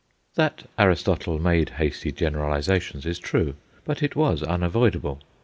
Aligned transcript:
That 0.33 0.63
Aristotle 0.79 1.37
made 1.37 1.69
hasty 1.77 2.11
generalizations 2.11 3.05
is 3.05 3.19
true; 3.19 3.53
but 3.85 4.01
it 4.01 4.15
was 4.15 4.41
unavoidable. 4.41 5.21